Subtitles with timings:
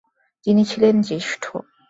[0.45, 1.43] তিনি ছিলেন জ্যেষ্ঠ।